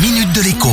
[0.00, 0.68] minute de l'écho.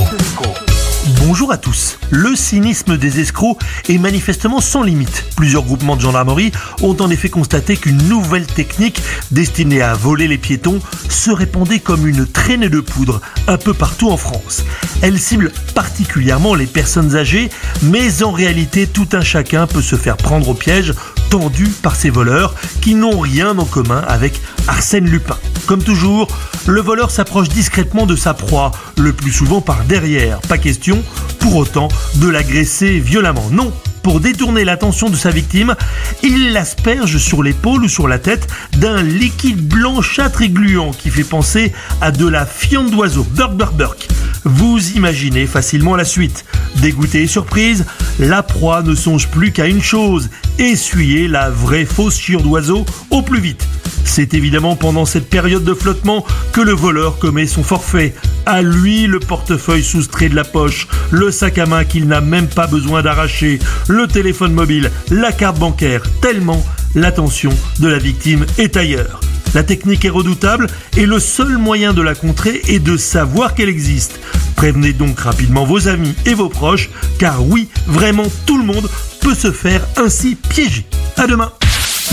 [1.25, 1.97] Bonjour à tous.
[2.11, 3.57] Le cynisme des escrocs
[3.89, 5.25] est manifestement sans limite.
[5.35, 6.51] Plusieurs groupements de gendarmerie
[6.83, 9.01] ont en effet constaté qu'une nouvelle technique
[9.31, 14.11] destinée à voler les piétons se répandait comme une traînée de poudre un peu partout
[14.11, 14.63] en France.
[15.01, 17.49] Elle cible particulièrement les personnes âgées,
[17.81, 20.93] mais en réalité tout un chacun peut se faire prendre au piège
[21.31, 25.37] tendu par ces voleurs qui n'ont rien en commun avec Arsène Lupin.
[25.65, 26.27] Comme toujours,
[26.67, 30.39] le voleur s'approche discrètement de sa proie, le plus souvent par derrière.
[30.41, 31.03] Pas question,
[31.39, 33.49] pour autant, de l'agresser violemment.
[33.51, 35.75] Non, pour détourner l'attention de sa victime,
[36.21, 38.47] il l'asperge sur l'épaule ou sur la tête
[38.77, 43.25] d'un liquide blanchâtre et gluant qui fait penser à de la fiente d'oiseau.
[43.31, 44.07] Burk, burk, burk.
[44.45, 46.45] Vous imaginez facilement la suite.
[46.75, 47.85] Dégoûté et surprise,
[48.19, 53.23] la proie ne songe plus qu'à une chose, essuyer la vraie fausse chiure d'oiseau au
[53.23, 53.67] plus vite.
[54.03, 56.23] C'est évidemment pendant cette période de flottement
[56.53, 58.13] que le voleur commet son forfait.
[58.45, 62.47] À lui le portefeuille soustrait de la poche, le sac à main qu'il n'a même
[62.47, 68.77] pas besoin d'arracher, le téléphone mobile, la carte bancaire, tellement l'attention de la victime est
[68.77, 69.19] ailleurs.
[69.55, 70.67] La technique est redoutable
[70.97, 74.19] et le seul moyen de la contrer est de savoir qu'elle existe.
[74.57, 76.89] Prévenez donc rapidement vos amis et vos proches,
[77.19, 78.89] car oui, vraiment tout le monde
[79.21, 80.85] peut se faire ainsi piéger.
[81.15, 81.53] À demain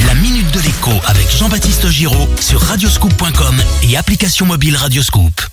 [0.07, 5.52] La minute de l'écho avec Jean-Baptiste Giraud sur radioscoop.com et application mobile Radioscoop.